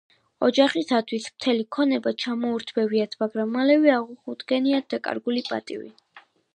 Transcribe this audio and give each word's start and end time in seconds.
ოჯახისათვის 0.45 1.27
მთელი 1.33 1.67
ქონება 1.77 2.15
ჩამოურთმევიათ, 2.25 3.15
მაგრამ 3.23 3.55
მალევე 3.59 3.95
აღუდგენიათ 4.01 4.93
დაკარგული 4.97 5.49
პატივი. 5.53 5.97